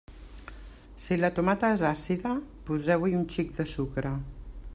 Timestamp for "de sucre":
3.61-4.19